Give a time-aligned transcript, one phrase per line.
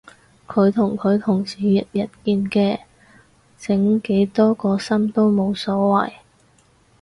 [0.47, 2.79] 佢同佢同事日日見嘅
[3.59, 6.11] 整幾多個心都冇所謂